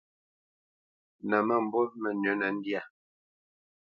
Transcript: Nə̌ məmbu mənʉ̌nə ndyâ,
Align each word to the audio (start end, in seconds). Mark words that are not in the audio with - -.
Nə̌ 1.29 1.39
məmbu 1.47 1.81
mənʉ̌nə 2.01 2.47
ndyâ, 2.55 2.81